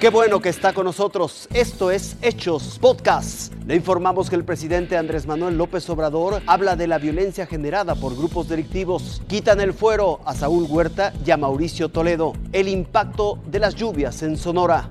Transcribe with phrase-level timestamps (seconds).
[0.00, 1.46] Qué bueno que está con nosotros.
[1.52, 3.52] Esto es Hechos Podcast.
[3.66, 8.16] Le informamos que el presidente Andrés Manuel López Obrador habla de la violencia generada por
[8.16, 9.20] grupos delictivos.
[9.28, 12.32] Quitan el fuero a Saúl Huerta y a Mauricio Toledo.
[12.54, 14.90] El impacto de las lluvias en Sonora.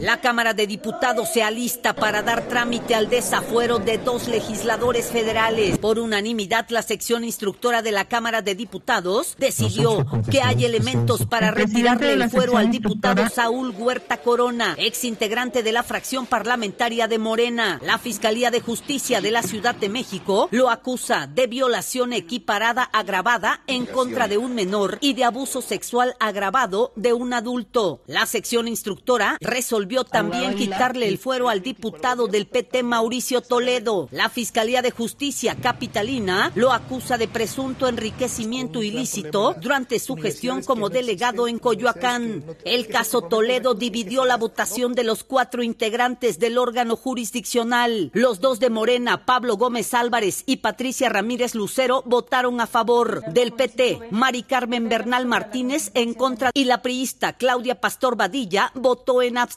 [0.00, 5.78] La Cámara de Diputados se alista para dar trámite al desafuero de dos legisladores federales.
[5.78, 11.50] Por unanimidad, la sección instructora de la Cámara de Diputados decidió que hay elementos para
[11.50, 17.18] retirarle el fuero al diputado Saúl Huerta Corona, ex integrante de la fracción parlamentaria de
[17.18, 17.80] Morena.
[17.82, 23.62] La Fiscalía de Justicia de la Ciudad de México lo acusa de violación equiparada agravada
[23.66, 28.02] en contra de un menor y de abuso sexual agravado de un adulto.
[28.06, 34.08] La sección instructora resolvió también quitarle el fuero al diputado del PT Mauricio Toledo.
[34.12, 40.88] La Fiscalía de Justicia Capitalina lo acusa de presunto enriquecimiento ilícito durante su gestión como
[40.88, 42.44] delegado en Coyoacán.
[42.64, 48.12] El caso Toledo dividió la votación de los cuatro integrantes del órgano jurisdiccional.
[48.14, 53.24] Los dos de Morena, Pablo Gómez Álvarez y Patricia Ramírez Lucero, votaron a favor.
[53.32, 59.22] Del PT, Mari Carmen Bernal Martínez en contra y la priista Claudia Pastor Badilla votó
[59.22, 59.55] en abstención.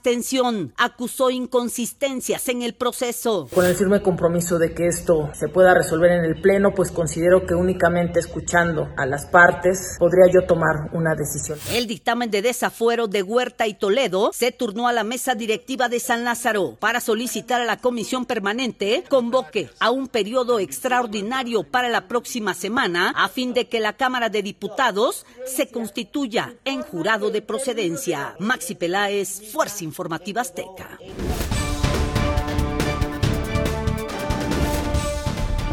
[0.78, 3.47] Acusó inconsistencias en el proceso.
[3.53, 7.45] Con el firme compromiso de que esto se pueda resolver en el Pleno, pues considero
[7.45, 11.58] que únicamente escuchando a las partes podría yo tomar una decisión.
[11.73, 16.00] El dictamen de desafuero de Huerta y Toledo se turnó a la mesa directiva de
[16.00, 22.08] San Lázaro para solicitar a la comisión permanente convoque a un periodo extraordinario para la
[22.08, 27.41] próxima semana a fin de que la Cámara de Diputados se constituya en jurado de
[27.41, 28.36] procedencia.
[28.39, 30.99] Maxi Peláez, Fuerza Informativa Azteca.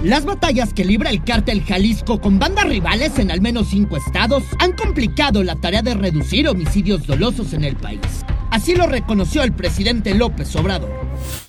[0.03, 4.43] Las batallas que libra el cártel Jalisco con bandas rivales en al menos cinco estados
[4.59, 8.25] han complicado la tarea de reducir homicidios dolosos en el país.
[8.51, 10.91] Así lo reconoció el presidente López Obrador.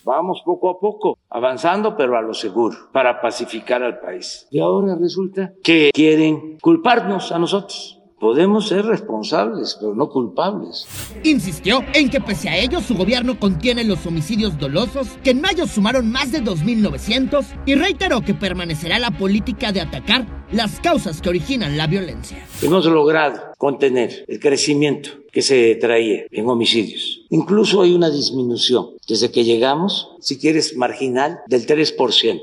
[0.03, 4.45] Vamos poco a poco, avanzando, pero a lo seguro, para pacificar al país.
[4.51, 7.97] Y ahora resulta que quieren culparnos a nosotros.
[8.19, 10.88] Podemos ser responsables, pero no culpables.
[11.23, 15.67] Insistió en que pese a ello su gobierno contiene los homicidios dolosos, que en mayo
[15.67, 21.30] sumaron más de 2.900, y reiteró que permanecerá la política de atacar las causas que
[21.30, 22.46] originan la violencia.
[22.62, 27.22] Hemos logrado contener el crecimiento que se traía en homicidios.
[27.30, 32.41] Incluso hay una disminución desde que llegamos, si quieres, marginal del 3%.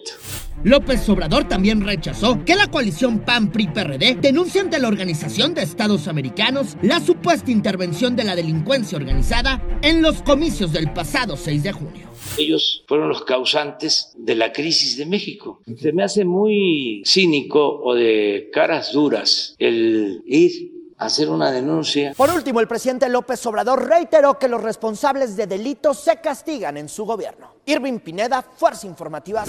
[0.62, 6.76] López Obrador también rechazó que la coalición PAN-PRI-PRD denuncie ante la Organización de Estados Americanos
[6.80, 12.13] la supuesta intervención de la delincuencia organizada en los comicios del pasado 6 de junio.
[12.36, 15.60] Ellos fueron los causantes de la crisis de México.
[15.80, 22.12] Se me hace muy cínico o de caras duras el ir a hacer una denuncia.
[22.16, 26.88] Por último, el presidente López Obrador reiteró que los responsables de delitos se castigan en
[26.88, 27.54] su gobierno.
[27.66, 29.44] Irving Pineda, Fuerza Informativa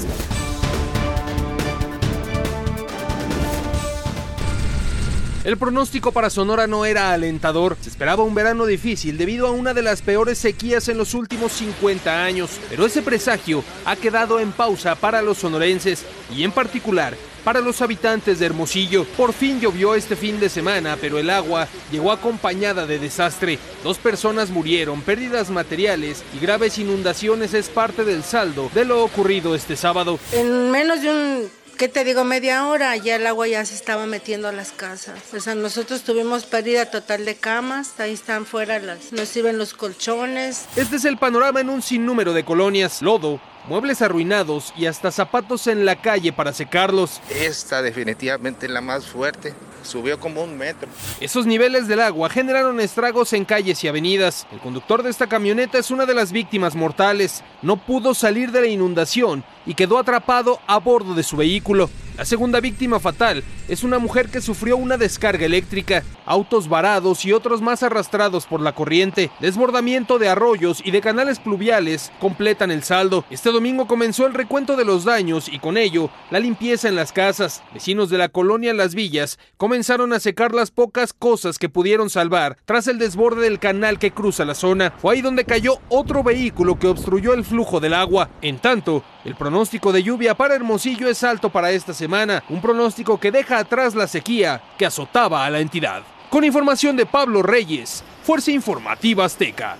[5.45, 7.77] El pronóstico para Sonora no era alentador.
[7.79, 11.51] Se esperaba un verano difícil debido a una de las peores sequías en los últimos
[11.51, 16.03] 50 años, pero ese presagio ha quedado en pausa para los sonorenses
[16.35, 19.05] y en particular para los habitantes de Hermosillo.
[19.15, 23.59] Por fin llovió este fin de semana, pero el agua llegó acompañada de desastre.
[23.83, 29.53] Dos personas murieron, pérdidas materiales y graves inundaciones es parte del saldo de lo ocurrido
[29.53, 30.17] este sábado.
[30.33, 32.23] En menos de un ¿qué te digo?
[32.23, 35.19] Media hora, ya el agua ya se estaba metiendo a las casas.
[35.33, 39.73] O sea, nosotros tuvimos pérdida total de camas, ahí están fuera las, nos sirven los
[39.73, 40.65] colchones.
[40.75, 43.01] Este es el panorama en un sinnúmero de colonias.
[43.01, 47.21] Lodo, muebles arruinados y hasta zapatos en la calle para secarlos.
[47.29, 49.53] Esta definitivamente es la más fuerte.
[49.85, 50.89] Subió como un metro.
[51.19, 54.47] Esos niveles del agua generaron estragos en calles y avenidas.
[54.51, 57.43] El conductor de esta camioneta es una de las víctimas mortales.
[57.61, 61.89] No pudo salir de la inundación y quedó atrapado a bordo de su vehículo.
[62.17, 67.33] La segunda víctima fatal es una mujer que sufrió una descarga eléctrica, autos varados y
[67.33, 72.83] otros más arrastrados por la corriente, desbordamiento de arroyos y de canales pluviales completan el
[72.83, 73.25] saldo.
[73.29, 77.11] Este domingo comenzó el recuento de los daños y con ello la limpieza en las
[77.11, 77.61] casas.
[77.73, 79.37] Vecinos de la colonia Las Villas
[79.75, 84.11] comenzaron a secar las pocas cosas que pudieron salvar tras el desborde del canal que
[84.11, 84.93] cruza la zona.
[84.99, 88.29] Fue ahí donde cayó otro vehículo que obstruyó el flujo del agua.
[88.41, 93.19] En tanto, el pronóstico de lluvia para Hermosillo es alto para esta semana, un pronóstico
[93.19, 96.03] que deja atrás la sequía que azotaba a la entidad.
[96.29, 99.75] Con información de Pablo Reyes, Fuerza Informativa Azteca.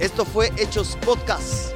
[0.00, 1.75] Esto fue Hechos Podcast.